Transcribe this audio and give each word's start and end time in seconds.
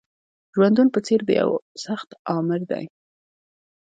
ژوندون 0.53 0.87
په 0.95 0.99
څېر 1.05 1.19
د 1.25 1.29
یوه 1.41 1.57
سخت 1.85 2.09
آمر 2.37 2.61
دی 2.71 2.85